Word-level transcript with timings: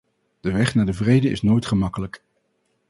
De 0.39 0.51
weg 0.51 0.75
naar 0.75 0.85
de 0.85 0.93
vrede 0.93 1.29
is 1.29 1.41
nooit 1.41 1.65
gemakkelijk. 1.65 2.23